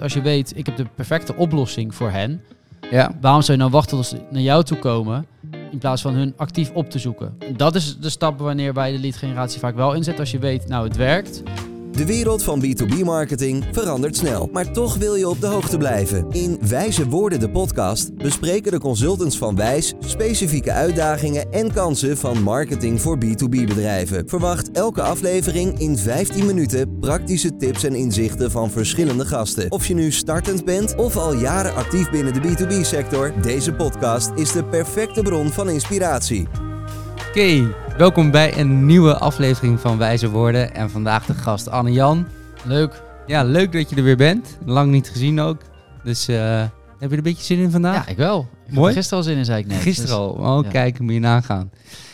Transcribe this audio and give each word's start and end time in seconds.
Als 0.00 0.12
je 0.12 0.20
weet, 0.20 0.52
ik 0.56 0.66
heb 0.66 0.76
de 0.76 0.86
perfecte 0.94 1.34
oplossing 1.34 1.94
voor 1.94 2.10
hen, 2.10 2.42
Ja. 2.90 3.12
waarom 3.20 3.42
zou 3.42 3.52
je 3.52 3.58
nou 3.62 3.70
wachten 3.74 3.96
tot 3.96 4.06
ze 4.06 4.16
naar 4.30 4.42
jou 4.42 4.64
toe 4.64 4.78
komen 4.78 5.26
in 5.70 5.78
plaats 5.78 6.02
van 6.02 6.14
hun 6.14 6.34
actief 6.36 6.70
op 6.72 6.90
te 6.90 6.98
zoeken? 6.98 7.38
Dat 7.56 7.74
is 7.74 7.98
de 7.98 8.10
stap 8.10 8.38
wanneer 8.38 8.74
wij 8.74 8.92
de 8.92 8.98
lead 8.98 9.16
generatie 9.16 9.60
vaak 9.60 9.74
wel 9.74 9.92
inzetten. 9.94 10.20
Als 10.22 10.30
je 10.30 10.38
weet, 10.38 10.68
nou 10.68 10.84
het 10.88 10.96
werkt. 10.96 11.42
De 11.96 12.06
wereld 12.06 12.42
van 12.42 12.62
B2B-marketing 12.64 13.64
verandert 13.72 14.16
snel, 14.16 14.48
maar 14.52 14.72
toch 14.72 14.96
wil 14.96 15.14
je 15.14 15.28
op 15.28 15.40
de 15.40 15.46
hoogte 15.46 15.76
blijven. 15.76 16.26
In 16.30 16.58
Wijze 16.68 17.08
Woorden, 17.08 17.40
de 17.40 17.50
podcast, 17.50 18.14
bespreken 18.14 18.72
de 18.72 18.78
consultants 18.78 19.38
van 19.38 19.56
Wijs 19.56 19.94
specifieke 19.98 20.72
uitdagingen 20.72 21.52
en 21.52 21.72
kansen 21.72 22.16
van 22.16 22.42
marketing 22.42 23.00
voor 23.00 23.18
B2B-bedrijven. 23.18 24.28
Verwacht 24.28 24.70
elke 24.70 25.02
aflevering 25.02 25.78
in 25.78 25.98
15 25.98 26.46
minuten 26.46 26.98
praktische 26.98 27.56
tips 27.56 27.84
en 27.84 27.94
inzichten 27.94 28.50
van 28.50 28.70
verschillende 28.70 29.24
gasten. 29.24 29.70
Of 29.70 29.86
je 29.86 29.94
nu 29.94 30.12
startend 30.12 30.64
bent 30.64 30.94
of 30.94 31.16
al 31.16 31.34
jaren 31.34 31.74
actief 31.74 32.10
binnen 32.10 32.32
de 32.32 32.40
B2B-sector, 32.40 33.32
deze 33.42 33.72
podcast 33.72 34.30
is 34.34 34.52
de 34.52 34.64
perfecte 34.64 35.22
bron 35.22 35.50
van 35.50 35.68
inspiratie. 35.68 36.46
Oké, 37.28 37.74
welkom 37.98 38.30
bij 38.30 38.58
een 38.58 38.86
nieuwe 38.86 39.18
aflevering 39.18 39.80
van 39.80 39.98
Wijze 39.98 40.30
Woorden. 40.30 40.74
En 40.74 40.90
vandaag 40.90 41.26
de 41.26 41.34
gast 41.34 41.68
Anne-Jan. 41.68 42.26
Leuk. 42.64 43.02
Ja, 43.26 43.44
leuk 43.44 43.72
dat 43.72 43.90
je 43.90 43.96
er 43.96 44.02
weer 44.02 44.16
bent. 44.16 44.58
Lang 44.64 44.90
niet 44.90 45.08
gezien 45.08 45.40
ook. 45.40 45.60
Dus 46.04 46.28
eh, 46.28 46.60
heb 46.60 46.70
je 46.98 47.06
er 47.08 47.16
een 47.16 47.22
beetje 47.22 47.44
zin 47.44 47.58
in 47.58 47.70
vandaag? 47.70 48.04
Ja, 48.04 48.10
ik 48.10 48.16
wel. 48.16 48.48
Ik 48.66 48.72
Mooi. 48.72 48.88
er 48.88 48.94
gisteren 48.96 49.18
al 49.18 49.24
zin 49.28 49.36
in, 49.38 49.44
zei 49.44 49.58
ik 49.58 49.66
net. 49.66 49.80
Gisteren 49.80 50.08
Dus- 50.10 50.18
al. 50.18 50.56
Oh, 50.58 50.64
ja. 50.64 50.70
kijk, 50.70 50.98
moet 50.98 51.12
je 51.12 51.20
nagaan. 51.20 51.70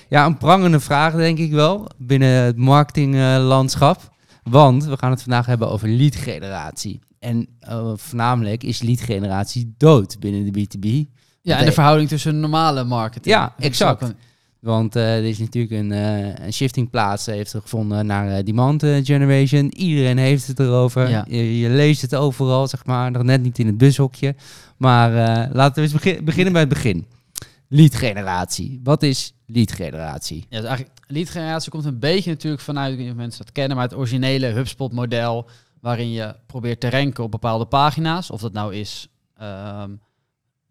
Ja, 0.08 0.26
een 0.26 0.36
prangende 0.38 0.80
vraag 0.80 1.14
denk 1.14 1.38
ik 1.38 1.52
wel 1.52 1.88
binnen 1.98 2.28
het 2.44 2.56
marketinglandschap. 2.56 4.10
Want 4.42 4.84
we 4.84 4.96
gaan 4.96 5.10
het 5.10 5.22
vandaag 5.22 5.46
hebben 5.46 5.70
over 5.70 5.88
lead 5.88 6.16
generatie. 6.16 7.00
En 7.18 7.48
eh, 7.60 7.92
voornamelijk 7.96 8.62
is 8.64 8.82
lead 8.82 9.00
generatie 9.00 9.74
dood 9.76 10.16
binnen 10.20 10.52
de 10.52 10.60
B2B. 10.60 11.10
Ja, 11.42 11.58
en 11.58 11.64
de 11.64 11.72
verhouding 11.72 12.08
tussen 12.08 12.40
normale 12.40 12.84
marketing. 12.84 13.34
Ja, 13.34 13.54
exact. 13.58 14.14
Want 14.62 14.96
eh, 14.96 15.16
er 15.16 15.24
is 15.24 15.38
natuurlijk 15.38 15.72
een, 15.72 15.92
eh, 15.92 16.44
een 16.46 16.52
shifting 16.52 16.90
plaats 16.90 17.26
heeft 17.26 17.52
er 17.52 17.60
gevonden 17.60 18.06
naar 18.06 18.36
eh, 18.36 18.44
demand 18.44 18.82
eh, 18.82 18.96
generation. 19.04 19.72
Iedereen 19.74 20.18
heeft 20.18 20.46
het 20.46 20.58
erover. 20.60 21.08
Ja. 21.08 21.24
Je, 21.28 21.58
je 21.58 21.68
leest 21.68 22.02
het 22.02 22.14
overal, 22.14 22.68
zeg 22.68 22.84
maar. 22.86 23.10
Nog 23.10 23.22
net 23.22 23.42
niet 23.42 23.58
in 23.58 23.66
het 23.66 23.78
bushokje. 23.78 24.34
Maar 24.76 25.14
eh, 25.16 25.54
laten 25.54 25.74
we 25.74 25.80
eens 25.80 25.92
begin- 25.92 26.24
beginnen 26.24 26.52
bij 26.52 26.62
het 26.62 26.70
begin. 26.70 27.06
Lead 27.68 27.94
generatie. 27.94 28.80
Wat 28.82 29.02
is 29.02 29.34
lead 29.46 29.72
generatie? 29.72 30.46
Ja, 30.48 30.60
dus 30.60 30.68
eigenlijk 30.68 30.98
lead 31.06 31.30
generatie 31.30 31.70
komt 31.70 31.84
een 31.84 31.98
beetje 31.98 32.30
natuurlijk 32.30 32.62
vanuit, 32.62 32.90
ik 32.90 32.96
weet 32.96 33.04
niet 33.06 33.14
of 33.14 33.20
mensen 33.20 33.44
dat 33.44 33.52
kennen, 33.52 33.76
maar 33.76 33.86
het 33.88 33.96
originele 33.96 34.46
HubSpot 34.46 34.92
model 34.92 35.48
waarin 35.80 36.10
je 36.10 36.34
probeert 36.46 36.80
te 36.80 36.90
ranken 36.90 37.24
op 37.24 37.30
bepaalde 37.30 37.64
pagina's. 37.64 38.30
Of 38.30 38.40
dat 38.40 38.52
nou 38.52 38.74
is 38.74 39.08
ehm, 39.38 39.90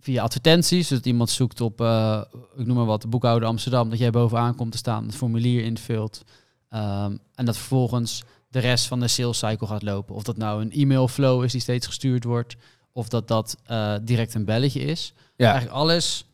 via 0.01 0.23
advertenties, 0.23 0.87
dus 0.87 0.97
dat 0.97 1.05
iemand 1.05 1.29
zoekt 1.29 1.61
op, 1.61 1.81
eh, 1.81 2.21
ik 2.57 2.65
noem 2.65 2.75
maar 2.75 2.85
wat, 2.85 3.01
de 3.01 3.07
boekhouder 3.07 3.47
Amsterdam, 3.47 3.89
dat 3.89 3.99
jij 3.99 4.11
bovenaan 4.11 4.55
komt 4.55 4.71
te 4.71 4.77
staan, 4.77 5.05
het 5.05 5.15
formulier 5.15 5.63
invult 5.63 6.23
ehm, 6.69 7.15
en 7.35 7.45
dat 7.45 7.57
vervolgens 7.57 8.23
de 8.49 8.59
rest 8.59 8.87
van 8.87 8.99
de 8.99 9.07
sales 9.07 9.37
cycle 9.37 9.67
gaat 9.67 9.81
lopen. 9.83 10.15
Of 10.15 10.23
dat 10.23 10.37
nou 10.37 10.61
een 10.61 10.71
e-mail 10.71 11.07
flow 11.07 11.43
is 11.43 11.51
die 11.51 11.61
steeds 11.61 11.87
gestuurd 11.87 12.23
wordt, 12.23 12.55
of 12.91 13.09
dat 13.09 13.27
dat 13.27 13.57
eh, 13.65 13.95
direct 14.01 14.33
een 14.33 14.45
belletje 14.45 14.81
is. 14.81 15.13
Ja. 15.35 15.45
Eigenlijk 15.49 15.75
alles. 15.75 16.25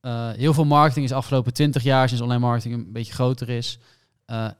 eh, 0.00 0.30
heel 0.30 0.54
veel 0.54 0.64
marketing 0.64 1.04
is 1.04 1.12
afgelopen 1.12 1.52
20 1.52 1.82
jaar, 1.82 2.08
sinds 2.08 2.22
online 2.22 2.40
marketing 2.40 2.74
een 2.74 2.92
beetje 2.92 3.12
groter 3.12 3.48
is, 3.48 3.78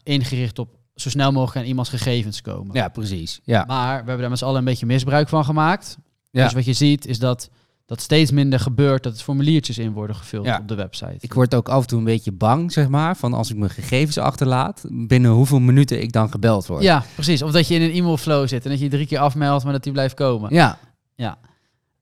ingericht 0.03 0.59
op 0.59 0.69
zo 0.95 1.09
snel 1.09 1.33
mogelijk 1.33 1.57
aan 1.57 1.71
iemands 1.71 1.91
gegevens 1.91 2.41
komen. 2.41 2.75
Ja, 2.75 2.89
precies. 2.89 3.41
Ja. 3.45 3.65
Maar 3.67 3.91
we 3.91 3.95
hebben 3.95 4.19
daar 4.19 4.29
met 4.29 4.39
z'n 4.39 4.45
allen 4.45 4.59
een 4.59 4.65
beetje 4.65 4.87
misbruik 4.87 5.29
van 5.29 5.45
gemaakt. 5.45 5.99
Ja. 6.31 6.45
Dus 6.45 6.53
wat 6.53 6.65
je 6.65 6.73
ziet 6.73 7.07
is 7.07 7.19
dat 7.19 7.51
dat 7.87 8.01
steeds 8.01 8.31
minder 8.31 8.61
gebeurt 8.61 9.03
dat 9.03 9.13
het 9.13 9.23
formuliertjes 9.23 9.79
in 9.79 9.93
worden 9.93 10.17
gevuld 10.17 10.47
Ja. 10.47 10.59
op 10.59 10.69
de 10.69 10.75
website. 10.75 11.17
Ik 11.21 11.35
word 11.35 11.55
ook 11.55 11.69
af 11.69 11.81
en 11.81 11.87
toe 11.87 11.99
een 11.99 12.05
beetje 12.05 12.33
bang, 12.33 12.73
zeg 12.73 12.89
maar, 12.89 13.17
van 13.17 13.33
als 13.35 13.51
ik 13.51 13.57
mijn 13.57 13.71
gegevens 13.71 14.19
achterlaat, 14.19 14.85
binnen 14.91 15.31
hoeveel 15.31 15.59
minuten 15.61 16.03
ik 16.03 16.13
dan 16.13 16.31
gebeld 16.31 16.67
word. 16.67 16.83
ja, 16.83 17.05
precies. 17.15 17.43
Of 17.43 17.51
dat 17.53 17.69
je 17.69 17.75
in 17.75 17.83
een 17.83 17.91
e-mail 17.93 18.17
flow 18.17 18.49
zit 18.49 18.65
en 18.65 18.71
dat 18.71 18.81
je 18.81 18.89
drie 18.89 19.07
keer 19.07 19.19
afmeldt, 19.19 19.65
maar 19.65 19.73
dat 19.73 19.83
die 19.83 19.93
blijft 19.93 20.15
komen. 20.15 20.55
Ja, 20.55 20.79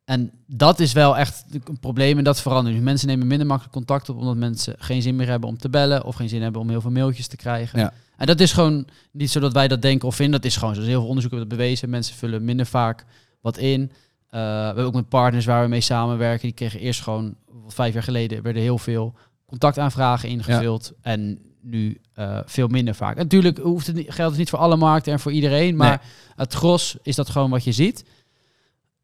En 0.04 0.30
dat 0.46 0.80
is 0.80 0.92
wel 0.92 1.16
echt 1.16 1.44
een 1.64 1.78
probleem 1.80 2.18
en 2.18 2.24
dat 2.24 2.40
verandert. 2.40 2.74
Dus 2.76 2.84
mensen 2.84 3.08
nemen 3.08 3.26
minder 3.26 3.46
makkelijk 3.46 3.74
contact 3.74 4.08
op 4.08 4.16
omdat 4.16 4.36
mensen 4.36 4.74
geen 4.78 5.02
zin 5.02 5.16
meer 5.16 5.28
hebben 5.28 5.48
om 5.48 5.58
te 5.58 5.68
bellen 5.70 6.04
of 6.04 6.14
geen 6.14 6.28
zin 6.28 6.42
hebben 6.42 6.60
om 6.60 6.68
heel 6.68 6.80
veel 6.80 6.90
mailtjes 6.90 7.26
te 7.26 7.36
krijgen. 7.36 7.78
Ja. 7.78 7.92
En 8.16 8.26
dat 8.26 8.40
is 8.40 8.52
gewoon 8.52 8.86
niet 9.12 9.30
zo 9.30 9.40
dat 9.40 9.52
wij 9.52 9.68
dat 9.68 9.82
denken 9.82 10.08
of 10.08 10.14
vinden. 10.16 10.40
Dat 10.40 10.50
is 10.50 10.56
gewoon 10.56 10.74
zo. 10.74 10.80
Dus 10.80 10.88
heel 10.88 10.98
veel 10.98 11.08
onderzoeken 11.08 11.40
hebben 11.40 11.56
dat 11.58 11.66
bewezen. 11.66 11.90
Mensen 11.90 12.14
vullen 12.16 12.44
minder 12.44 12.66
vaak 12.66 13.04
wat 13.40 13.58
in. 13.58 13.92
Eh, 14.32 14.40
we 14.40 14.46
hebben 14.66 14.84
ook 14.84 14.94
met 14.94 15.08
partners 15.08 15.44
waar 15.44 15.62
we 15.62 15.68
mee 15.68 15.80
samenwerken. 15.80 16.42
Die 16.42 16.52
kregen 16.52 16.80
eerst 16.80 17.00
gewoon, 17.02 17.34
vijf 17.66 17.94
jaar 17.94 18.02
geleden, 18.02 18.42
werden 18.42 18.62
heel 18.62 18.78
veel 18.78 19.14
contactaanvragen 19.46 20.28
ingevuld. 20.28 20.92
En 21.00 21.38
nu 21.60 22.00
eh, 22.14 22.38
veel 22.44 22.68
minder 22.68 22.94
vaak. 22.94 23.16
En 23.16 23.22
natuurlijk 23.22 23.58
hoeft 23.58 23.86
het 23.86 23.96
niet, 23.96 24.10
geldt 24.10 24.30
het 24.30 24.38
niet 24.38 24.50
voor 24.50 24.58
alle 24.58 24.76
markten 24.76 25.12
en 25.12 25.20
voor 25.20 25.32
iedereen. 25.32 25.76
Maar 25.76 26.02
het 26.36 26.52
gros 26.52 26.96
is 27.02 27.16
dat 27.16 27.28
gewoon 27.30 27.50
wat 27.50 27.64
je 27.64 27.72
ziet. 27.72 28.04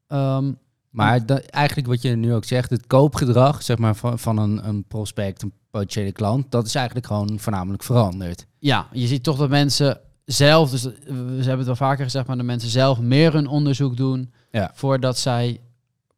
Ehm, 0.06 0.52
maar 0.90 1.26
da- 1.26 1.40
eigenlijk 1.40 1.88
wat 1.88 2.02
je 2.02 2.16
nu 2.16 2.34
ook 2.34 2.44
zegt, 2.44 2.70
het 2.70 2.86
koopgedrag 2.86 3.62
zeg 3.62 3.78
maar, 3.78 3.94
van, 3.96 4.18
van 4.18 4.38
een, 4.38 4.68
een 4.68 4.84
prospect, 4.84 5.42
een 5.42 5.52
potentiële 5.70 6.12
klant, 6.12 6.50
dat 6.50 6.66
is 6.66 6.74
eigenlijk 6.74 7.06
gewoon 7.06 7.38
voornamelijk 7.38 7.82
veranderd. 7.82 8.46
Ja, 8.58 8.86
je 8.92 9.06
ziet 9.06 9.22
toch 9.22 9.36
dat 9.38 9.48
mensen 9.48 10.00
zelf, 10.24 10.70
dus 10.70 10.82
dat- 10.82 10.94
we 11.04 11.12
hebben 11.14 11.56
het 11.56 11.66
wel 11.66 11.76
vaker 11.76 12.04
gezegd, 12.04 12.26
maar 12.26 12.36
dat 12.36 12.46
mensen 12.46 12.70
zelf 12.70 13.00
meer 13.00 13.32
hun 13.32 13.46
onderzoek 13.46 13.96
doen 13.96 14.32
Ja. 14.50 14.70
voordat 14.74 15.18
zij 15.18 15.60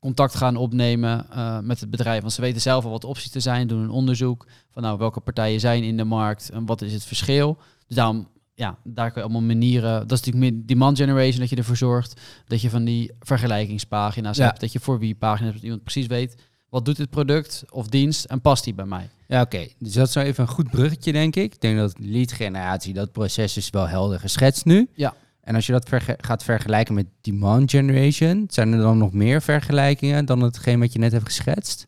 contact 0.00 0.34
gaan 0.34 0.56
opnemen 0.56 1.26
eh, 1.30 1.58
met 1.60 1.80
het 1.80 1.90
bedrijf. 1.90 2.20
Want 2.20 2.32
ze 2.32 2.40
weten 2.40 2.60
zelf 2.60 2.84
al 2.84 2.90
wat 2.90 3.04
opties 3.04 3.30
te 3.30 3.40
zijn, 3.40 3.66
doen 3.66 3.82
een 3.82 3.90
onderzoek 3.90 4.46
van 4.70 4.82
nou 4.82 4.98
welke 4.98 5.20
partijen 5.20 5.60
zijn 5.60 5.82
in 5.82 5.96
de 5.96 6.04
markt 6.04 6.50
en 6.50 6.66
wat 6.66 6.82
is 6.82 6.92
het 6.92 7.04
verschil. 7.04 7.58
Dus 7.86 7.96
daarom, 7.96 8.28
ja, 8.54 8.78
daar 8.84 9.06
kun 9.10 9.22
je 9.22 9.28
allemaal 9.28 9.48
manieren. 9.56 9.92
Dat 10.08 10.18
is 10.18 10.24
natuurlijk 10.24 10.52
meer 10.52 10.62
demand 10.66 10.98
generation, 10.98 11.40
dat 11.40 11.50
je 11.50 11.56
ervoor 11.56 11.76
zorgt 11.76 12.20
dat 12.46 12.60
je 12.60 12.70
van 12.70 12.84
die 12.84 13.10
vergelijkingspagina's 13.20 14.36
Ja. 14.36 14.44
hebt, 14.46 14.60
dat 14.60 14.72
je 14.72 14.80
voor 14.80 14.98
wie 14.98 15.14
pagina's 15.14 15.42
hebt, 15.42 15.54
dat 15.54 15.62
iemand 15.64 15.82
precies 15.82 16.06
weet 16.06 16.36
wat 16.68 16.84
doet 16.84 16.96
dit 16.96 17.10
product 17.10 17.64
of 17.70 17.86
dienst 17.88 18.24
en 18.24 18.40
past 18.40 18.64
die 18.64 18.74
bij 18.74 18.84
mij. 18.84 19.10
Ja, 19.28 19.40
oké. 19.40 19.66
Dus 19.78 19.92
dat 19.92 20.08
is 20.08 20.14
nou 20.14 20.26
even 20.26 20.42
een 20.44 20.50
goed 20.50 20.70
bruggetje, 20.70 21.12
denk 21.12 21.36
ik. 21.36 21.54
Ik 21.54 21.60
denk 21.60 21.78
dat 21.78 21.94
lead 21.98 22.32
generatie, 22.32 22.94
dat 22.94 23.12
proces 23.12 23.56
is 23.56 23.70
wel 23.70 23.88
helder 23.88 24.20
geschetst 24.20 24.64
nu. 24.64 24.88
Ja. 24.94 25.14
En 25.50 25.56
als 25.56 25.66
je 25.66 25.72
dat 25.72 25.88
verge- 25.88 26.18
gaat 26.20 26.44
vergelijken 26.44 26.94
met 26.94 27.06
demand 27.20 27.70
generation, 27.70 28.44
zijn 28.48 28.72
er 28.72 28.78
dan 28.78 28.98
nog 28.98 29.12
meer 29.12 29.42
vergelijkingen 29.42 30.24
dan 30.24 30.42
hetgeen 30.42 30.80
wat 30.80 30.92
je 30.92 30.98
net 30.98 31.12
hebt 31.12 31.24
geschetst? 31.24 31.86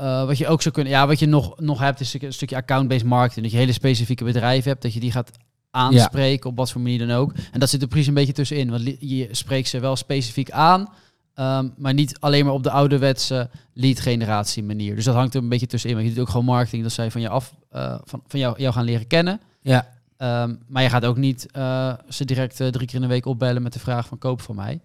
Uh, 0.00 0.24
wat 0.26 0.38
je 0.38 0.46
ook 0.46 0.62
zou 0.62 0.74
kunnen, 0.74 0.92
ja, 0.92 1.06
wat 1.06 1.18
je 1.18 1.26
nog, 1.26 1.60
nog 1.60 1.78
hebt, 1.78 2.00
is 2.00 2.14
een 2.20 2.32
stukje 2.32 2.56
account-based 2.56 3.04
marketing. 3.04 3.44
Dat 3.44 3.54
je 3.54 3.60
hele 3.60 3.72
specifieke 3.72 4.24
bedrijven 4.24 4.70
hebt, 4.70 4.82
dat 4.82 4.94
je 4.94 5.00
die 5.00 5.12
gaat 5.12 5.30
aanspreken 5.70 6.50
op 6.50 6.56
wat 6.56 6.70
voor 6.70 6.80
manier 6.80 6.98
dan 6.98 7.10
ook. 7.10 7.32
En 7.52 7.60
dat 7.60 7.70
zit 7.70 7.82
er 7.82 7.88
precies 7.88 8.06
een 8.06 8.14
beetje 8.14 8.32
tussenin. 8.32 8.70
Want 8.70 8.96
je 8.98 9.28
spreekt 9.30 9.68
ze 9.68 9.80
wel 9.80 9.96
specifiek 9.96 10.50
aan, 10.50 10.88
ehm, 11.34 11.68
maar 11.76 11.94
niet 11.94 12.16
alleen 12.20 12.44
maar 12.44 12.54
op 12.54 12.62
de 12.62 12.70
ouderwetse 12.70 13.50
lead 13.72 14.00
generatie 14.00 14.62
manier. 14.62 14.94
Dus 14.94 15.04
dat 15.04 15.14
hangt 15.14 15.34
er 15.34 15.42
een 15.42 15.48
beetje 15.48 15.66
tussenin. 15.66 15.96
Want 15.96 16.08
je 16.08 16.14
doet 16.14 16.22
ook 16.24 16.30
gewoon 16.30 16.46
marketing, 16.46 16.82
dat 16.82 16.92
zij 16.92 17.10
van 17.10 17.20
je 17.20 17.28
af, 17.28 17.54
eh, 17.70 17.98
van, 18.04 18.22
van 18.26 18.40
jou, 18.40 18.60
jou 18.60 18.74
gaan 18.74 18.84
leren 18.84 19.06
kennen. 19.06 19.40
Ja. 19.60 20.00
Ehm, 20.22 20.54
maar 20.68 20.82
je 20.82 20.88
gaat 20.88 21.04
ook 21.04 21.16
niet 21.16 21.50
eh, 21.50 21.92
ze 22.08 22.24
direct 22.24 22.60
eh, 22.60 22.68
drie 22.68 22.86
keer 22.86 22.94
in 22.94 23.00
de 23.00 23.06
week 23.06 23.26
opbellen 23.26 23.62
met 23.62 23.72
de 23.72 23.78
vraag 23.78 24.06
van 24.06 24.18
koop 24.18 24.40
van 24.40 24.54
mij. 24.56 24.80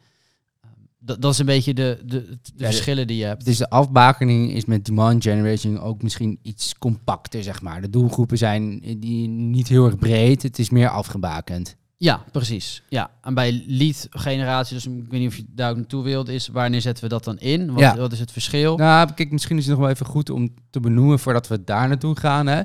Ehm, 0.62 0.72
dat, 1.00 1.22
dat 1.22 1.34
is 1.34 1.40
een 1.40 1.46
beetje 1.46 1.74
de, 1.74 2.02
de, 2.06 2.38
de 2.56 2.66
verschillen 2.66 3.08
die 3.08 3.18
je 3.18 3.25
hebt. 3.25 3.46
Dus 3.46 3.58
de 3.58 3.70
afbakening 3.70 4.52
is 4.53 4.66
met 4.66 4.86
demand 4.86 5.24
generation 5.24 5.80
ook 5.80 6.02
misschien 6.02 6.40
iets 6.42 6.78
compacter, 6.78 7.44
zeg 7.44 7.62
maar. 7.62 7.81
De 7.81 7.90
doelgroepen 7.90 8.38
zijn 8.38 8.80
die 9.00 9.28
niet 9.28 9.68
heel 9.68 9.86
erg 9.86 9.98
breed, 9.98 10.44
het 10.44 10.59
is 10.59 10.70
meer 10.70 10.90
afgebakend. 10.90 11.75
Ja, 11.98 12.24
precies. 12.31 12.84
Ja, 12.90 13.12
en 13.22 13.34
bij 13.34 13.64
lead 13.68 14.08
generatie, 14.09 14.75
dus 14.75 14.86
ik 14.86 15.06
weet 15.09 15.19
niet 15.19 15.30
of 15.30 15.36
je 15.36 15.46
daar 15.50 15.69
ook 15.69 15.75
naartoe 15.78 16.04
wilt, 16.04 16.30
is 16.30 16.48
wanneer 16.48 16.81
zetten 16.81 17.04
we 17.04 17.10
dat 17.10 17.24
dan 17.24 17.38
in? 17.38 17.72
Wat, 17.72 17.80
Ja. 17.80 17.98
wat 17.98 18.12
is 18.12 18.19
het 18.19 18.31
verschil? 18.31 18.78
Nou, 18.78 19.12
kijk, 19.13 19.31
misschien 19.31 19.57
is 19.57 19.63
het 19.66 19.72
nog 19.72 19.81
wel 19.83 19.90
even 19.94 20.06
goed 20.06 20.30
om 20.30 20.54
te 20.69 20.80
benoemen 20.80 21.19
voordat 21.19 21.48
we 21.48 21.63
daar 21.63 21.88
naartoe 21.88 22.19
gaan. 22.19 22.48
Hè, 22.48 22.62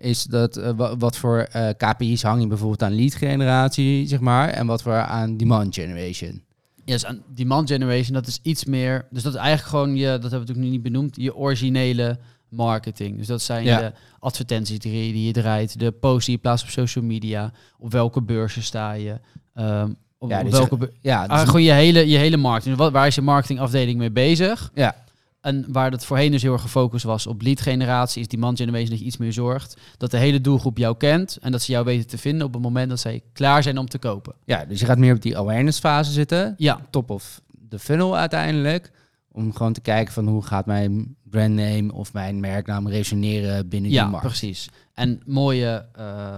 is 0.00 0.24
dat 0.24 0.56
eh, 0.56 0.70
wa- 0.76 0.96
wat 0.96 1.16
voor 1.16 1.38
eh, 1.38 1.68
KPI's 1.76 2.22
hang 2.22 2.40
je 2.40 2.46
bijvoorbeeld 2.46 2.82
aan 2.82 2.94
lead 2.94 3.14
generatie, 3.14 4.06
zeg 4.08 4.20
maar, 4.20 4.48
en 4.48 4.66
wat 4.66 4.82
voor 4.82 4.94
aan 4.94 5.36
demand 5.36 5.74
generation. 5.74 6.42
Ja, 6.84 6.92
dus 6.96 7.04
aan 7.06 7.22
demand 7.34 7.70
generation, 7.70 8.12
dat 8.14 8.26
is 8.26 8.38
iets 8.42 8.64
meer. 8.64 9.06
Dus 9.10 9.22
dat 9.22 9.32
is 9.34 9.38
eigenlijk 9.38 9.68
gewoon 9.68 9.96
je, 9.96 10.04
dat 10.06 10.20
hebben 10.20 10.30
we 10.30 10.38
natuurlijk 10.38 10.66
nu 10.66 10.72
niet 10.72 10.82
benoemd, 10.82 11.16
je 11.16 11.36
originele 11.36 12.18
marketing. 12.48 13.16
Dus 13.16 13.26
dat 13.26 13.42
zijn 13.42 13.64
Ja. 13.64 13.78
de 13.78 13.92
advertenties 14.18 14.78
die, 14.78 15.12
die 15.12 15.26
je 15.26 15.32
draait, 15.32 15.78
de 15.78 15.90
posts 15.90 16.24
die 16.26 16.34
je 16.34 16.40
plaatst 16.40 16.64
op 16.64 16.70
social 16.70 17.04
media, 17.04 17.52
op 17.78 17.92
welke 17.92 18.22
beurzen 18.22 18.62
sta 18.62 18.92
je. 18.92 19.14
ehm, 19.54 19.90
op, 20.18 20.30
Ja, 20.30 20.38
op 20.38 20.44
dus- 20.44 20.52
welke 20.58 20.76
beur- 20.76 20.92
Ja, 21.00 21.26
dus- 21.26 21.30
Ah, 21.38 21.46
gewoon 21.46 21.62
je 21.62 21.72
hele, 21.72 22.08
je 22.08 22.16
hele 22.16 22.36
marketing. 22.36 22.76
Wat, 22.76 22.92
waar 22.92 23.06
is 23.06 23.14
je 23.14 23.20
marketingafdeling 23.22 23.98
mee 23.98 24.10
bezig? 24.10 24.70
Ja. 24.74 24.94
En 25.40 25.64
waar 25.68 25.90
dat 25.90 26.04
voorheen 26.04 26.30
dus 26.30 26.42
heel 26.42 26.52
erg 26.52 26.62
gefocust 26.62 27.04
was 27.04 27.26
op 27.26 27.42
lead 27.42 27.60
generatie, 27.60 28.20
is 28.20 28.28
demand 28.28 28.58
generation 28.58 28.90
dat 28.90 28.98
je 28.98 29.04
iets 29.04 29.16
meer 29.16 29.32
zorgt. 29.32 29.76
Dat 29.96 30.10
de 30.10 30.16
hele 30.16 30.40
doelgroep 30.40 30.78
jou 30.78 30.96
kent 30.96 31.38
en 31.40 31.52
dat 31.52 31.62
ze 31.62 31.72
jou 31.72 31.84
weten 31.84 32.06
te 32.06 32.18
vinden 32.18 32.46
op 32.46 32.52
het 32.52 32.62
moment 32.62 32.88
dat 32.88 33.00
zij 33.00 33.22
klaar 33.32 33.62
zijn 33.62 33.78
om 33.78 33.88
te 33.88 33.98
kopen. 33.98 34.34
ja, 34.44 34.64
dus 34.64 34.80
je 34.80 34.86
gaat 34.86 34.98
meer 34.98 35.14
op 35.14 35.22
die 35.22 35.38
awareness 35.38 35.78
fase 35.78 36.12
zitten. 36.12 36.54
Ja, 36.56 36.80
Top 36.90 37.10
of 37.10 37.40
de 37.68 37.78
funnel 37.78 38.16
uiteindelijk. 38.16 38.90
Om 39.32 39.54
gewoon 39.54 39.72
te 39.72 39.80
kijken 39.80 40.12
van 40.12 40.26
hoe 40.28 40.42
gaat 40.42 40.66
mijn 40.66 41.16
brandname 41.22 41.92
of 41.92 42.12
mijn 42.12 42.40
merknaam 42.40 42.88
resoneren 42.88 43.68
binnen 43.68 43.90
Ja, 43.90 44.02
die 44.02 44.10
markt. 44.10 44.26
precies. 44.26 44.68
En 44.94 45.20
mooie 45.26 45.86
eh, 45.92 46.34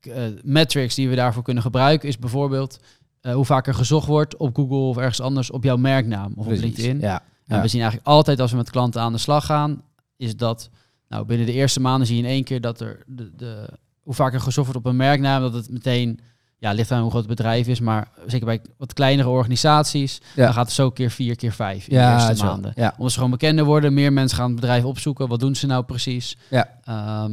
eh, 0.00 0.32
metrics 0.42 0.94
die 0.94 1.08
we 1.08 1.14
daarvoor 1.14 1.42
kunnen 1.42 1.62
gebruiken 1.62 2.08
is 2.08 2.18
bijvoorbeeld 2.18 2.80
eh, 3.20 3.34
hoe 3.34 3.44
vaak 3.44 3.66
er 3.66 3.74
gezocht 3.74 4.06
wordt 4.06 4.36
op 4.36 4.54
Google 4.56 4.76
of 4.76 4.96
ergens 4.96 5.20
anders 5.20 5.50
op 5.50 5.64
jouw 5.64 5.76
merknaam 5.76 6.32
of 6.36 6.46
Precies, 6.46 6.64
op 6.64 6.76
LinkedIn. 6.76 7.00
Ja. 7.00 7.22
En 7.52 7.58
Ja. 7.58 7.62
we 7.64 7.68
zien 7.68 7.80
eigenlijk 7.80 8.10
altijd 8.10 8.40
als 8.40 8.50
we 8.50 8.56
met 8.56 8.70
klanten 8.70 9.00
aan 9.00 9.12
de 9.12 9.18
slag 9.18 9.44
gaan, 9.46 9.82
is 10.16 10.36
dat 10.36 10.70
nou, 11.08 11.24
binnen 11.24 11.46
de 11.46 11.52
eerste 11.52 11.80
maanden 11.80 12.06
zie 12.06 12.16
je 12.16 12.22
in 12.22 12.28
één 12.28 12.44
keer 12.44 12.60
dat 12.60 12.80
er 12.80 13.02
de, 13.06 13.30
de, 13.36 13.68
hoe 14.02 14.14
vaak 14.14 14.32
er 14.34 14.40
gezocht 14.40 14.66
wordt 14.72 14.86
op 14.86 14.90
een 14.92 14.96
merknaam, 14.96 15.40
dat 15.42 15.52
het 15.54 15.70
meteen, 15.70 16.20
ja, 16.58 16.72
ligt 16.72 16.90
aan 16.90 17.00
hoe 17.00 17.10
groot 17.10 17.26
het 17.26 17.36
bedrijf 17.36 17.66
is, 17.66 17.80
maar 17.80 18.08
zeker 18.26 18.46
bij 18.46 18.60
wat 18.76 18.92
kleinere 18.92 19.28
organisaties, 19.28 20.20
Ja. 20.34 20.44
dan 20.44 20.54
gaat 20.54 20.64
het 20.64 20.74
zo 20.74 20.90
keer 20.90 21.10
vier, 21.10 21.36
keer 21.36 21.52
vijf 21.52 21.86
in 21.88 21.96
de 21.98 22.02
eerste 22.12 22.36
zo. 22.36 22.44
maanden. 22.44 22.72
Ja. 22.76 22.92
Omdat 22.96 23.10
ze 23.10 23.16
gewoon 23.16 23.30
bekender 23.30 23.64
worden, 23.64 23.94
meer 23.94 24.12
mensen 24.12 24.38
gaan 24.38 24.46
het 24.50 24.60
bedrijf 24.60 24.84
opzoeken. 24.84 25.28
Wat 25.28 25.40
doen 25.40 25.54
ze 25.54 25.66
nou 25.66 25.84
precies? 25.84 26.36
Ja. 26.50 26.78
Ehm, 26.84 27.32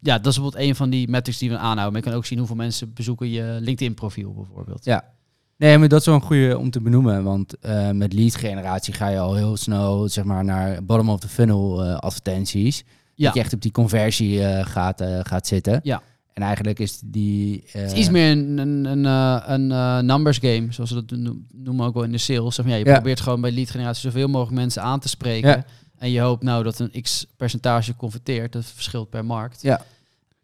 ja, 0.00 0.16
dat 0.18 0.26
is 0.26 0.34
bijvoorbeeld 0.34 0.64
een 0.64 0.76
van 0.76 0.90
die 0.90 1.08
metrics 1.08 1.38
die 1.38 1.50
we 1.50 1.56
aanhouden. 1.56 1.92
Maar 1.92 2.02
je 2.02 2.08
kan 2.08 2.16
ook 2.16 2.26
zien 2.26 2.38
hoeveel 2.38 2.56
mensen 2.56 2.92
bezoeken 2.92 3.28
je 3.30 3.58
LinkedIn-profiel 3.60 4.32
bijvoorbeeld. 4.32 4.84
Ja. 4.84 5.04
Nee, 5.62 5.78
maar 5.78 5.88
dat 5.88 6.00
is 6.00 6.06
wel 6.06 6.14
een 6.14 6.20
goede 6.22 6.58
om 6.58 6.70
te 6.70 6.80
benoemen. 6.80 7.22
Want 7.24 7.58
eh, 7.58 7.90
met 7.90 8.12
lead 8.12 8.34
generatie 8.34 8.94
ga 8.94 9.08
je 9.08 9.18
al 9.18 9.34
heel 9.34 9.56
snel 9.56 10.08
zeg 10.08 10.24
maar, 10.24 10.44
naar 10.44 10.84
bottom 10.84 11.08
of 11.08 11.20
the 11.20 11.28
funnel 11.28 11.84
eh, 11.84 11.96
advertenties. 11.96 12.84
Ja. 13.14 13.24
Dat 13.24 13.34
je 13.34 13.40
echt 13.40 13.52
op 13.52 13.62
die 13.62 13.70
conversie 13.72 14.44
eh, 14.44 14.66
gaat, 14.66 15.04
gaat 15.22 15.46
zitten. 15.46 15.80
Ja. 15.82 16.02
En 16.32 16.42
eigenlijk 16.42 16.78
is 16.78 17.00
die... 17.04 17.62
Het 17.66 17.92
is 17.92 17.98
iets 17.98 18.10
meer 18.10 18.30
een, 18.30 18.58
een, 18.58 19.04
een, 19.04 19.70
een 19.70 20.06
numbers 20.06 20.38
game, 20.38 20.66
zoals 20.70 20.90
we 20.90 21.04
dat 21.04 21.18
no- 21.18 21.36
noemen 21.52 21.86
ook 21.86 21.94
wel 21.94 22.02
in 22.02 22.12
de 22.12 22.18
sales. 22.18 22.54
Zeg 22.54 22.64
maar, 22.64 22.74
ja, 22.74 22.80
je 22.80 22.86
Ja. 22.86 22.94
probeert 22.94 23.20
gewoon 23.20 23.40
bij 23.40 23.52
lead 23.52 23.70
generatie 23.70 24.10
zoveel 24.10 24.28
mogelijk 24.28 24.56
mensen 24.56 24.82
aan 24.82 25.00
te 25.00 25.08
spreken. 25.08 25.48
Ja. 25.50 25.64
En 25.98 26.10
je 26.10 26.20
hoopt 26.20 26.42
nou 26.42 26.62
dat 26.62 26.78
een 26.78 27.02
x 27.02 27.26
percentage 27.36 27.96
converteert. 27.96 28.52
Dat 28.52 28.64
verschilt 28.64 29.10
per 29.10 29.24
markt. 29.24 29.62
Ja. 29.62 29.80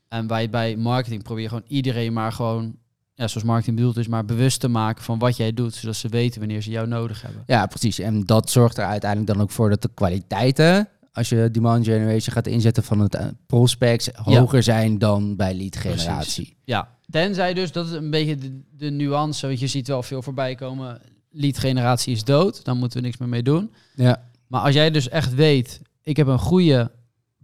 En 0.09 0.27
wij 0.27 0.51
bij 0.51 0.77
marketing 0.77 1.23
probeer 1.23 1.43
je 1.43 1.49
gewoon 1.49 1.65
iedereen 1.69 2.13
maar 2.13 2.33
gewoon, 2.33 2.77
ja, 3.19 3.29
zoals 3.29 3.47
marketing 3.47 3.77
bedoeld 3.77 3.97
is, 3.97 4.09
maar 4.09 4.25
bewust 4.25 4.61
te 4.61 4.69
maken 4.69 5.05
van 5.05 5.19
wat 5.19 5.37
jij 5.37 5.53
doet. 5.53 5.75
Zodat 5.75 5.97
ze 5.97 6.09
weten 6.09 6.41
wanneer 6.41 6.63
ze 6.63 6.71
jou 6.71 6.87
nodig 6.87 7.23
hebben. 7.23 7.43
Ja, 7.47 7.67
precies. 7.67 7.99
En 7.99 8.25
dat 8.25 8.51
zorgt 8.51 8.79
er 8.79 8.85
uiteindelijk 8.85 9.33
dan 9.33 9.43
ook 9.43 9.51
voor 9.51 9.71
dat 9.71 9.83
de 9.83 9.91
kwaliteiten, 9.95 10.89
als 11.13 11.29
je 11.29 11.49
demand 11.51 11.85
generation 11.85 12.35
gaat 12.35 12.47
inzetten 12.47 12.83
van 12.83 13.01
het 13.01 13.15
eh, 13.15 13.27
prospects, 13.47 14.09
hoger 14.15 14.63
zijn 14.63 14.99
dan 14.99 15.37
bij 15.37 15.55
lead 15.55 15.77
generatie. 15.77 16.57
Ja, 16.65 16.89
tenzij 17.11 17.55
dus, 17.55 17.73
dat 17.73 17.87
is 17.87 17.93
een 17.93 18.11
beetje 18.11 18.37
de, 18.37 18.61
de 18.77 18.91
nuance. 18.91 19.47
Want 19.47 19.61
je 19.61 19.67
ziet 19.67 19.89
wel 19.89 20.03
veel 20.03 20.23
voorbij 20.23 20.55
komen. 20.55 21.01
Lead 21.31 21.59
generatie 21.59 22.13
is 22.13 22.25
dood, 22.25 22.65
dan 22.65 22.79
moeten 22.79 22.99
we 22.99 23.05
niks 23.05 23.19
meer 23.19 23.29
mee 23.29 23.43
doen. 23.43 23.73
Ja. 23.95 24.23
Maar 24.47 24.61
als 24.61 24.75
jij 24.75 24.91
dus 24.91 25.09
echt 25.09 25.35
weet, 25.35 25.81
ik 26.03 26.17
heb 26.17 26.27
een 26.27 26.39
goede 26.39 26.91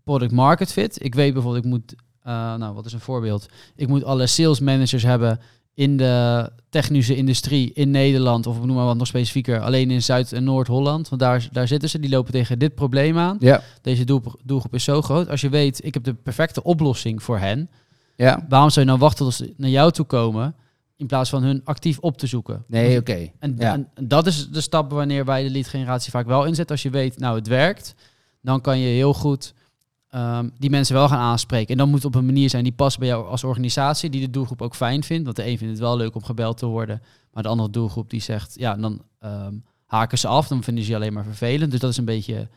product 0.05 0.33
market 0.33 0.73
fit. 0.73 1.05
Ik 1.05 1.15
weet 1.15 1.33
bijvoorbeeld, 1.33 1.65
ik 1.65 1.71
moet, 1.71 1.95
eh, 2.23 2.55
nou 2.55 2.75
wat 2.75 2.87
is 2.87 2.93
een 2.93 3.01
voorbeeld? 3.01 3.47
Ik 3.75 3.89
moet 3.89 4.05
alle 4.05 4.27
sales 4.27 4.61
managers 4.61 5.03
hebben 5.03 5.41
in 5.75 5.97
de 5.97 6.51
technische 6.69 7.17
industrie 7.17 7.73
in 7.73 7.91
Nederland. 7.91 8.47
Of 8.47 8.65
noem 8.65 8.77
maar 8.77 8.85
wat 8.85 8.97
nog 8.97 9.07
specifieker, 9.07 9.61
alleen 9.61 9.91
in 9.91 10.03
Zuid- 10.03 10.33
en 10.33 10.45
Noord-Holland. 10.45 11.09
Want 11.09 11.21
daar, 11.21 11.49
daar 11.53 11.69
zitten 11.69 11.89
ze, 11.89 11.99
die 11.99 12.11
lopen 12.11 12.33
tegen 12.33 12.59
dit 12.59 12.75
probleem 12.75 13.19
aan. 13.19 13.37
Ja. 13.41 13.63
Deze 13.83 14.05
doelgroep, 14.05 14.41
doelgroep 14.45 14.75
is 14.75 14.85
zo 14.85 15.03
groot. 15.03 15.29
Als 15.29 15.41
je 15.41 15.49
weet, 15.49 15.85
ik 15.85 15.95
heb 15.95 16.05
de 16.05 16.15
perfecte 16.15 16.63
oplossing 16.63 17.23
voor 17.23 17.39
hen. 17.39 17.71
Ja. 18.17 18.45
Waarom 18.49 18.71
zou 18.71 18.85
je 18.85 18.91
nou 18.91 19.03
wachten 19.03 19.25
tot 19.25 19.35
ze 19.35 19.55
naar 19.57 19.71
jou 19.71 19.91
toe 19.93 20.05
komen? 20.07 20.55
In 20.97 21.07
plaats 21.07 21.31
van 21.31 21.43
hun 21.43 21.61
actief 21.65 21.99
op 21.99 22.19
te 22.19 22.27
zoeken. 22.27 22.65
Nee, 22.67 22.99
oké. 22.99 23.31
En, 23.39 23.55
Ja. 23.59 23.73
en 23.73 23.89
dat 24.09 24.27
is 24.27 24.49
de 24.51 24.61
stap 24.61 24.91
wanneer 24.91 25.25
wij 25.25 25.43
de 25.43 25.51
lead 25.51 25.67
generatie 25.69 26.11
vaak 26.11 26.27
wel 26.27 26.45
inzetten. 26.45 26.75
Als 26.75 26.83
je 26.85 26.91
weet, 26.91 27.19
nou 27.19 27.37
het 27.37 27.47
werkt, 27.47 27.95
dan 28.43 28.61
kan 28.61 28.79
je 28.79 28.87
heel 28.87 29.15
goed 29.15 29.55
ehm, 30.15 30.49
die 30.59 30.71
mensen 30.71 30.95
wel 30.95 31.09
gaan 31.09 31.19
aanspreken. 31.19 31.69
En 31.69 31.77
dan 31.77 31.89
moet 31.89 32.03
het 32.03 32.07
op 32.07 32.15
een 32.15 32.27
manier 32.27 32.51
zijn 32.51 32.65
die 32.65 32.73
past 32.73 32.99
bij 32.99 33.09
jou 33.09 33.27
als 33.27 33.45
organisatie, 33.45 34.11
die 34.11 34.21
de 34.21 34.31
doelgroep 34.31 34.63
ook 34.63 34.75
fijn 34.75 35.03
vindt. 35.03 35.25
Want 35.25 35.37
de 35.37 35.47
een 35.47 35.59
vindt 35.59 35.73
het 35.73 35.83
wel 35.83 35.97
leuk 35.97 36.15
om 36.15 36.25
gebeld 36.25 36.59
te 36.59 36.67
worden, 36.67 37.03
maar 37.33 37.43
de 37.43 37.49
andere 37.49 37.71
doelgroep 37.71 38.11
die 38.11 38.21
zegt, 38.21 38.55
ja, 38.59 38.75
dan 38.75 39.03
ehm, 39.21 39.55
haken 39.87 40.19
ze 40.19 40.29
af, 40.29 40.49
dan 40.49 40.63
vinden 40.63 40.85
ze 40.85 40.91
je 40.91 40.97
alleen 40.97 41.13
maar 41.13 41.25
vervelend. 41.25 41.71
Dus 41.71 41.81
dat 41.81 41.91
is 41.91 41.97
een 41.97 42.05
beetje, 42.05 42.49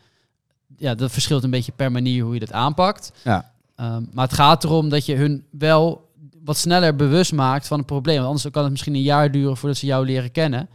ja, 0.76 0.94
dat 0.94 1.10
verschilt 1.10 1.44
een 1.44 1.50
beetje 1.50 1.72
per 1.72 1.92
manier 1.92 2.24
hoe 2.24 2.34
je 2.34 2.40
dat 2.40 2.52
aanpakt. 2.52 3.12
Ja. 3.24 3.52
Ehm, 3.74 4.02
maar 4.12 4.24
het 4.24 4.34
gaat 4.34 4.64
erom 4.64 4.88
dat 4.88 5.06
je 5.06 5.14
hun 5.14 5.44
wel 5.50 6.08
wat 6.44 6.56
sneller 6.56 6.96
bewust 6.96 7.32
maakt 7.32 7.66
van 7.66 7.78
het 7.78 7.86
probleem. 7.86 8.16
Want 8.16 8.28
anders 8.28 8.50
kan 8.50 8.62
het 8.62 8.70
misschien 8.70 8.94
een 8.94 9.02
jaar 9.02 9.30
duren 9.30 9.56
voordat 9.56 9.78
ze 9.78 9.86
jou 9.86 10.06
leren 10.06 10.32
kennen. 10.32 10.68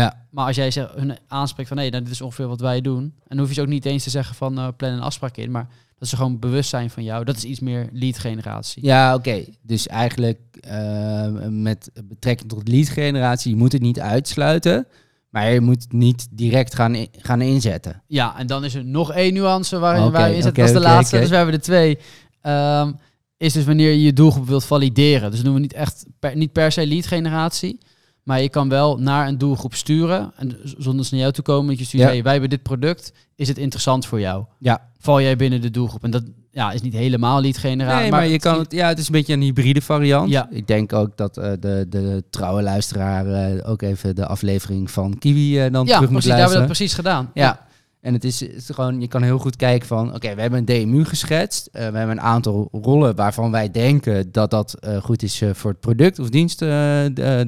Ja. 0.00 0.26
Maar 0.30 0.46
als 0.46 0.56
jij 0.56 0.70
zegt, 0.70 0.94
hun 0.94 1.16
aanspreekt 1.28 1.68
van 1.68 1.78
nee, 1.78 1.90
nou, 1.90 2.02
dit 2.02 2.12
is 2.12 2.20
ongeveer 2.20 2.48
wat 2.48 2.60
wij 2.60 2.80
doen. 2.80 3.02
En 3.02 3.12
dan 3.28 3.38
hoef 3.38 3.48
je 3.48 3.54
ze 3.54 3.60
ook 3.60 3.66
niet 3.66 3.84
eens 3.84 4.02
te 4.04 4.10
zeggen 4.10 4.34
van 4.34 4.58
eh 4.58 4.68
plan 4.76 4.92
een 4.92 5.00
afspraak 5.00 5.36
in. 5.36 5.50
Maar 5.50 5.68
dat 5.98 6.08
ze 6.08 6.16
gewoon 6.16 6.38
bewust 6.38 6.70
zijn 6.70 6.90
van 6.90 7.04
jou. 7.04 7.24
Dat 7.24 7.36
is 7.36 7.44
iets 7.44 7.60
meer 7.60 7.88
lead 7.92 8.18
generatie. 8.18 8.84
Ja, 8.84 9.14
oké. 9.14 9.44
Dus 9.62 9.86
eigenlijk 9.86 10.38
eh, 10.60 11.26
met 11.48 11.90
betrekking 12.04 12.48
tot 12.50 12.68
lead 12.68 12.88
generatie, 12.88 13.50
je 13.50 13.56
moet 13.56 13.72
het 13.72 13.82
niet 13.82 14.00
uitsluiten, 14.00 14.86
maar 15.30 15.50
je 15.50 15.60
moet 15.60 15.82
het 15.82 15.92
niet 15.92 16.26
direct 16.30 16.74
gaan, 16.74 16.94
in- 16.94 17.08
gaan 17.18 17.40
inzetten. 17.40 18.02
Ja, 18.06 18.38
en 18.38 18.46
dan 18.46 18.64
is 18.64 18.74
er 18.74 18.84
nog 18.84 19.12
één 19.12 19.32
nuance 19.34 19.78
waarin 19.78 20.02
Oké, 20.02 20.12
wij 20.12 20.34
inzetten. 20.34 20.50
oké, 20.50 20.60
dat 20.60 20.68
is 20.68 20.76
de 20.76 20.88
laatste, 20.94 21.18
dus 21.18 21.28
we 21.28 21.36
hebben 21.36 21.54
er 21.54 21.60
twee. 21.60 21.98
Ehm, 22.40 22.92
is 23.36 23.52
dus 23.52 23.64
wanneer 23.64 23.90
je 23.90 24.02
je 24.02 24.12
doelgroep 24.12 24.46
wilt 24.46 24.64
valideren. 24.64 25.26
Dus 25.28 25.36
dat 25.36 25.44
doen 25.44 25.54
we 25.54 25.60
niet 25.60 25.72
echt 25.72 26.06
per, 26.18 26.36
niet 26.36 26.52
per 26.52 26.72
se 26.72 26.86
lead 26.86 27.06
generatie. 27.06 27.78
Maar 28.24 28.40
je 28.42 28.48
kan 28.48 28.68
wel 28.68 28.98
naar 28.98 29.28
een 29.28 29.38
doelgroep 29.38 29.74
sturen. 29.74 30.32
En 30.36 30.56
zonder 30.62 31.04
ze 31.04 31.10
naar 31.10 31.20
jou 31.20 31.32
toe 31.32 31.44
komen. 31.44 31.68
Dat 31.68 31.78
je 31.78 31.84
stuurt, 31.84 32.02
Ja. 32.02 32.08
hey, 32.08 32.22
wij 32.22 32.32
hebben 32.32 32.50
dit 32.50 32.62
product. 32.62 33.12
Is 33.36 33.48
het 33.48 33.58
interessant 33.58 34.06
voor 34.06 34.20
jou? 34.20 34.44
Ja. 34.58 34.88
Val 34.98 35.20
jij 35.20 35.36
binnen 35.36 35.60
de 35.60 35.70
doelgroep? 35.70 36.04
En 36.04 36.10
dat 36.10 36.22
ja, 36.50 36.72
is 36.72 36.80
niet 36.82 36.92
helemaal 36.92 37.40
lead 37.40 37.56
generatie. 37.56 38.00
Nee, 38.00 38.10
maar, 38.10 38.26
je 38.26 38.38
kan 38.38 38.58
het, 38.58 38.72
ja, 38.72 38.88
het 38.88 38.98
is 38.98 39.06
een 39.06 39.12
beetje 39.12 39.32
een 39.32 39.40
hybride 39.40 39.82
variant. 39.82 40.30
Ja. 40.30 40.48
Ik 40.50 40.66
denk 40.66 40.92
ook 40.92 41.16
dat 41.16 41.36
eh, 41.36 41.52
de, 41.60 41.86
de 41.88 42.24
trouwe 42.30 42.62
luisteraar 42.62 43.26
eh, 43.26 43.70
ook 43.70 43.82
even 43.82 44.14
de 44.16 44.26
aflevering 44.26 44.90
van 44.90 45.18
Kiwi 45.18 45.58
eh, 45.58 45.72
dan 45.72 45.86
Ja, 45.86 45.94
terug 45.94 46.10
moet 46.10 46.10
precies. 46.10 46.30
Daar 46.30 46.38
hebben 46.38 46.58
we 46.58 46.58
luisteren. 46.58 46.58
dat 46.60 46.76
precies 46.76 46.94
gedaan. 46.94 47.30
Ja. 47.34 47.66
En 48.04 48.12
het 48.12 48.24
is, 48.24 48.40
het 48.40 48.56
is 48.56 48.70
gewoon, 48.70 49.00
je 49.00 49.08
kan 49.08 49.22
heel 49.22 49.38
goed 49.38 49.56
kijken 49.56 49.88
van, 49.88 50.14
oké, 50.14 50.34
we 50.34 50.40
hebben 50.40 50.58
een 50.58 50.86
DMU 50.86 51.04
geschetst. 51.04 51.66
Eh, 51.66 51.88
we 51.88 51.96
hebben 51.98 52.16
een 52.16 52.20
aantal 52.20 52.68
rollen 52.72 53.16
waarvan 53.16 53.50
wij 53.50 53.70
denken 53.70 54.32
dat 54.32 54.50
dat 54.50 54.74
eh, 54.74 54.96
goed 54.96 55.22
is 55.22 55.40
eh, 55.40 55.50
voor 55.52 55.70
het 55.70 55.80
product 55.80 56.18
of 56.18 56.28
dienst 56.28 56.58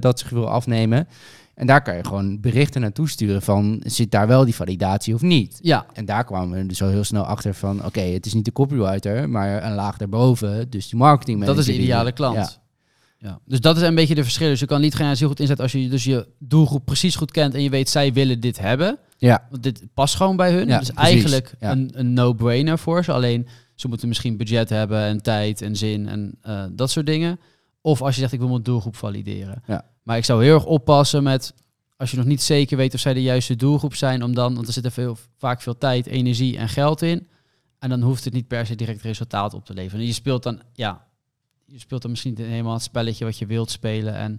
dat 0.00 0.18
zich 0.18 0.30
wil 0.30 0.48
afnemen. 0.48 1.08
En 1.54 1.66
daar 1.66 1.82
kan 1.82 1.96
je 1.96 2.04
gewoon 2.04 2.40
berichten 2.40 2.80
naartoe 2.80 3.08
sturen 3.08 3.42
van, 3.42 3.80
zit 3.84 4.10
daar 4.10 4.26
wel 4.26 4.44
die 4.44 4.54
validatie 4.54 5.14
of 5.14 5.22
niet? 5.22 5.58
Ja, 5.62 5.86
En 5.92 6.04
daar 6.04 6.24
kwamen 6.24 6.58
we 6.58 6.66
dus 6.66 6.82
al 6.82 6.88
heel 6.88 7.04
snel 7.04 7.24
achter 7.24 7.54
van, 7.54 7.84
oké, 7.84 8.00
het 8.00 8.26
is 8.26 8.34
niet 8.34 8.44
de 8.44 8.52
copywriter, 8.52 9.28
maar 9.28 9.64
een 9.64 9.74
laag 9.74 9.96
daarboven, 9.96 10.70
dus 10.70 10.88
die 10.88 10.98
marketing 10.98 11.44
dat 11.44 11.58
is 11.58 11.64
de 11.64 11.78
ideale 11.78 12.12
klant. 12.12 12.36
Ja. 12.36 12.50
Ja. 13.18 13.40
Dus 13.44 13.60
dat 13.60 13.76
is 13.76 13.82
een 13.82 13.94
beetje 13.94 14.14
de 14.14 14.22
verschil. 14.22 14.48
Dus 14.48 14.60
je 14.60 14.66
kan 14.66 14.80
lead 14.80 14.94
generatie 14.94 15.18
heel 15.18 15.28
goed 15.28 15.40
inzetten 15.40 15.64
als 15.64 15.72
je 15.72 15.88
dus 15.88 16.04
je 16.04 16.28
doelgroep 16.38 16.84
precies 16.84 17.16
goed 17.16 17.30
kent 17.30 17.54
en 17.54 17.62
je 17.62 17.70
weet 17.70 17.88
zij 17.88 18.12
willen 18.12 18.40
dit 18.40 18.58
hebben. 18.58 18.98
Ja. 19.18 19.46
Want 19.50 19.62
dit 19.62 19.82
past 19.94 20.14
gewoon 20.14 20.36
bij 20.36 20.52
hun. 20.52 20.68
Ja, 20.68 20.78
dus 20.78 20.90
precies. 20.90 21.12
eigenlijk 21.12 21.54
Ja. 21.60 21.70
een, 21.70 21.90
een 21.92 22.12
no-brainer 22.12 22.78
voor 22.78 23.04
ze. 23.04 23.12
Alleen 23.12 23.48
ze 23.74 23.88
moeten 23.88 24.08
misschien 24.08 24.36
budget 24.36 24.68
hebben 24.68 25.00
en 25.00 25.22
tijd 25.22 25.62
en 25.62 25.76
zin 25.76 26.08
en 26.08 26.38
eh, 26.42 26.64
dat 26.72 26.90
soort 26.90 27.06
dingen. 27.06 27.40
Of 27.80 28.02
als 28.02 28.14
je 28.14 28.20
zegt 28.20 28.32
ik 28.32 28.38
wil 28.38 28.48
mijn 28.48 28.62
doelgroep 28.62 28.96
valideren. 28.96 29.62
Ja. 29.66 29.84
Maar 30.02 30.16
ik 30.16 30.24
zou 30.24 30.44
heel 30.44 30.54
erg 30.54 30.64
oppassen 30.64 31.22
met 31.22 31.54
als 31.96 32.10
je 32.10 32.16
nog 32.16 32.26
niet 32.26 32.42
zeker 32.42 32.76
weet 32.76 32.94
of 32.94 33.00
zij 33.00 33.14
de 33.14 33.22
juiste 33.22 33.56
doelgroep 33.56 33.94
zijn, 33.94 34.22
om 34.22 34.34
dan, 34.34 34.54
want 34.54 34.66
er 34.66 34.72
zit 34.72 34.84
er 34.84 34.92
veel, 34.92 35.16
vaak 35.38 35.62
veel 35.62 35.78
tijd, 35.78 36.06
energie 36.06 36.56
en 36.56 36.68
geld 36.68 37.02
in. 37.02 37.28
En 37.78 37.88
dan 37.88 38.02
hoeft 38.02 38.24
het 38.24 38.32
niet 38.32 38.48
per 38.48 38.66
se 38.66 38.74
direct 38.74 39.02
resultaat 39.02 39.54
op 39.54 39.64
te 39.64 39.74
leveren. 39.74 40.00
En 40.00 40.06
je 40.06 40.12
speelt 40.12 40.42
dan, 40.42 40.62
ja, 40.72 41.06
je 41.66 41.78
speelt 41.78 42.02
dan 42.02 42.10
misschien 42.10 42.34
niet 42.36 42.46
helemaal 42.46 42.72
het 42.74 42.82
spelletje 42.82 43.24
wat 43.24 43.38
je 43.38 43.46
wilt 43.46 43.70
spelen. 43.70 44.14
En 44.14 44.38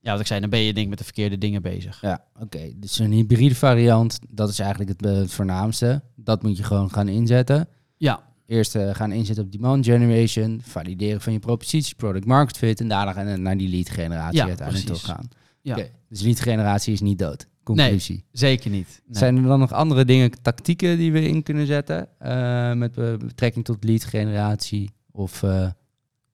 ja, 0.00 0.10
wat 0.10 0.20
ik 0.20 0.26
zei, 0.26 0.40
dan 0.40 0.50
ben 0.50 0.60
je 0.60 0.72
denk 0.72 0.84
ik 0.84 0.88
met 0.88 0.98
de 0.98 1.04
verkeerde 1.04 1.38
dingen 1.38 1.62
bezig. 1.62 2.00
Ja, 2.00 2.24
oké. 2.40 2.70
Dus 2.76 2.98
een 2.98 3.12
hybride 3.12 3.54
variant, 3.54 4.18
dat 4.28 4.48
is 4.48 4.58
eigenlijk 4.58 4.90
het, 4.90 5.06
eh, 5.06 5.12
het 5.16 5.32
voornaamste. 5.32 6.02
Dat 6.16 6.42
moet 6.42 6.56
je 6.56 6.62
gewoon 6.62 6.90
gaan 6.90 7.08
inzetten. 7.08 7.68
Ja, 7.96 8.30
Eerst 8.46 8.74
eh, 8.74 8.94
gaan 8.94 9.12
inzetten 9.12 9.44
op 9.44 9.52
demand 9.52 9.84
generation, 9.84 10.60
valideren 10.64 11.20
van 11.20 11.32
je 11.32 11.38
propositie, 11.38 11.94
product 11.94 12.24
market 12.26 12.56
fit 12.58 12.80
en 12.80 12.88
daarna 12.88 13.36
naar 13.36 13.56
die 13.56 13.68
lead 13.68 13.90
generatie 13.90 14.36
Ja, 14.38 14.46
uiteindelijk 14.46 14.86
precies. 14.86 15.04
toe 15.04 15.14
gaan. 15.14 15.28
ja. 15.60 15.76
Dus 16.08 16.20
lead 16.20 16.40
generatie 16.40 16.92
is 16.92 17.00
niet 17.00 17.18
dood. 17.18 17.46
Conclusie. 17.62 18.24
zeker 18.32 18.70
niet. 18.70 19.02
Nee. 19.06 19.18
Zijn 19.18 19.36
er 19.36 19.42
dan 19.42 19.58
nog 19.58 19.72
andere 19.72 20.04
dingen, 20.04 20.30
tactieken 20.42 20.98
die 20.98 21.12
we 21.12 21.28
in 21.28 21.42
kunnen 21.42 21.66
zetten 21.66 22.08
eh, 22.18 22.72
met 22.72 22.92
be- 22.92 23.16
betrekking 23.24 23.64
tot 23.64 23.84
lead 23.84 24.04
generatie? 24.04 24.90
Of, 25.10 25.42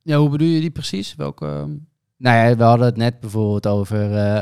Ja, 0.09 0.17
hoe 0.17 0.29
bedoel 0.29 0.49
je 0.49 0.61
die 0.61 0.71
precies? 0.71 1.15
Welke? 1.17 1.45
ehm, 1.47 1.71
nou 2.17 2.49
ja, 2.49 2.57
we 2.57 2.63
hadden 2.63 2.87
het 2.87 2.97
net 2.97 3.21
bijvoorbeeld 3.21 3.67
over 3.67 4.13
eh, 4.15 4.37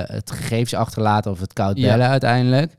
eh, 0.00 0.08
het 0.08 0.30
gegevens 0.30 0.74
achterlaten 0.74 1.30
of 1.30 1.40
het 1.40 1.52
koud 1.52 1.78
Ja. 1.78 1.86
bellen 1.88 2.06
uiteindelijk. 2.08 2.76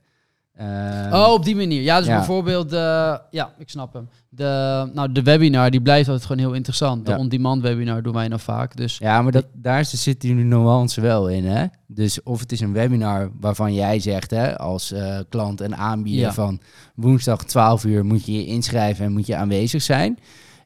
Eh, 0.53 0.67
Oh, 1.13 1.33
op 1.33 1.43
die 1.43 1.55
manier. 1.55 1.81
Ja, 1.81 1.97
dus 1.97 2.07
ja. 2.07 2.15
bijvoorbeeld, 2.15 2.69
de, 2.69 3.19
ja, 3.31 3.53
ik 3.57 3.69
snap 3.69 3.93
hem. 3.93 4.09
De, 4.29 4.89
nou, 4.93 5.11
de 5.11 5.23
webinar, 5.23 5.71
die 5.71 5.81
blijft 5.81 6.09
altijd 6.09 6.27
gewoon 6.27 6.41
heel 6.45 6.53
interessant. 6.53 7.05
De 7.05 7.11
Ja. 7.11 7.17
on-demand 7.17 7.61
webinar 7.61 8.01
doen 8.03 8.13
wij 8.13 8.27
nog 8.27 8.41
vaak. 8.41 8.75
Dus 8.75 8.97
Ja, 8.97 9.21
maar 9.21 9.31
dat, 9.31 9.45
daar 9.53 9.85
zit- 9.85 10.21
die 10.21 10.33
nuance 10.33 11.01
wel 11.01 11.29
in, 11.29 11.45
hè? 11.45 11.65
Dus 11.87 12.23
of 12.23 12.39
het 12.39 12.51
is 12.51 12.59
een 12.59 12.73
webinar 12.73 13.31
waarvan 13.39 13.73
jij 13.73 13.99
zegt, 13.99 14.31
hè, 14.31 14.57
als 14.57 14.91
eh, 14.91 15.19
klant 15.29 15.61
en 15.61 15.75
aanbieder 15.77 16.21
Ja. 16.25 16.33
van 16.33 16.61
woensdag 16.95 17.43
12 17.43 17.83
uur 17.85 18.05
moet 18.05 18.25
je 18.25 18.31
je 18.33 18.45
inschrijven 18.45 19.05
en 19.05 19.11
moet 19.11 19.27
je 19.27 19.35
aanwezig 19.35 19.81
zijn. 19.81 20.19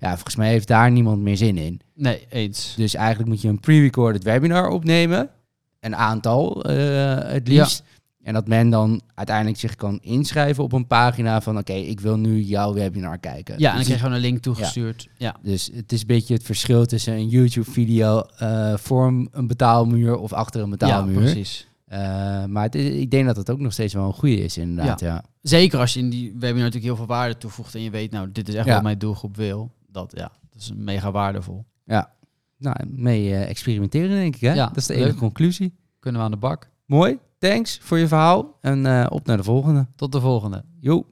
Ja, 0.05 0.13
volgens 0.13 0.35
mij 0.35 0.49
heeft 0.49 0.67
daar 0.67 0.91
niemand 0.91 1.21
meer 1.21 1.37
zin 1.37 1.57
in. 1.57 1.81
nee, 1.95 2.25
eens. 2.29 2.73
Dus 2.77 2.93
eigenlijk 2.95 3.29
moet 3.29 3.41
je 3.41 3.47
een 3.47 3.59
pre-recorded 3.59 4.23
webinar 4.23 4.67
opnemen. 4.69 5.29
Een 5.79 5.95
aantal 5.95 6.63
eh, 6.63 7.31
het 7.33 7.47
liefst. 7.47 7.83
En 8.23 8.33
dat 8.33 8.47
men 8.47 8.69
dan 8.69 9.01
uiteindelijk 9.15 9.57
zich 9.59 9.75
kan 9.75 9.99
inschrijven 10.01 10.63
op 10.63 10.73
een 10.73 10.87
pagina 10.87 11.41
van... 11.41 11.57
oké, 11.57 11.73
ik 11.73 11.99
wil 11.99 12.17
nu 12.17 12.41
jouw 12.41 12.73
webinar 12.73 13.17
kijken. 13.17 13.53
Ja, 13.59 13.65
en 13.69 13.69
dan 13.69 13.75
Dus 13.75 13.83
krijg 13.85 13.99
je 13.99 14.05
gewoon 14.05 14.13
een 14.13 14.29
link 14.29 14.41
toegestuurd. 14.41 15.07
Ja, 15.17 15.35
dus 15.41 15.69
het 15.73 15.91
is 15.91 16.01
een 16.01 16.07
beetje 16.07 16.33
het 16.33 16.43
verschil 16.43 16.85
tussen 16.85 17.13
een 17.13 17.27
YouTube-video 17.27 18.19
eh, 18.37 18.73
voor 18.77 19.07
een- 19.07 19.47
betaalmuur 19.47 20.15
of 20.17 20.33
achter 20.33 20.61
een 20.61 20.69
ja, 20.69 20.71
betaalmuur. 20.77 21.19
precies. 21.21 21.67
Eh, 21.85 21.99
maar 22.45 22.63
het 22.63 22.75
is- 22.75 22.99
ik 23.01 23.11
denk 23.11 23.25
dat 23.25 23.35
het 23.35 23.49
ook 23.49 23.59
nog 23.59 23.73
steeds 23.73 23.93
wel 23.93 24.05
een 24.05 24.13
goede 24.13 24.43
is, 24.43 24.57
inderdaad. 24.57 24.99
Ja. 24.99 25.23
Zeker 25.41 25.79
als 25.79 25.93
je 25.93 25.99
in 25.99 26.09
die 26.09 26.29
webinar 26.31 26.55
natuurlijk 26.55 26.83
heel 26.83 26.95
veel 26.95 27.05
waarde 27.05 27.37
toevoegt 27.37 27.75
en 27.75 27.81
je 27.81 27.89
weet, 27.89 28.11
nou, 28.11 28.31
dit 28.31 28.47
is 28.47 28.53
echt 28.55 28.65
Ja. 28.65 28.73
wat 28.73 28.83
mijn 28.83 28.97
doelgroep 28.97 29.35
wil. 29.35 29.71
Dat, 29.95 30.11
ja, 30.15 30.31
dat 30.49 30.61
is 30.61 30.73
mega 30.73 31.11
waardevol. 31.11 31.65
Nou, 32.57 32.75
mee 32.87 33.33
eh, 33.33 33.49
experimenteren, 33.49 34.09
denk 34.09 34.35
ik. 34.35 34.41
Hè? 34.41 34.53
Ja, 34.53 34.67
dat 34.67 34.77
is 34.77 34.85
de 34.85 34.93
leuk. 34.93 35.03
enige 35.03 35.17
conclusie. 35.17 35.75
Kunnen 35.99 36.21
we 36.21 36.25
aan 36.25 36.33
de 36.33 36.37
bak. 36.37 36.69
Mooi, 36.85 37.19
thanks 37.37 37.79
voor 37.81 37.97
je 37.97 38.07
verhaal. 38.07 38.57
En 38.61 38.85
eh, 38.85 39.05
op 39.09 39.25
naar 39.25 39.37
de 39.37 39.43
volgende. 39.43 39.87
Tot 39.95 40.11
de 40.11 40.19
volgende. 40.19 40.65
Joe. 40.79 41.05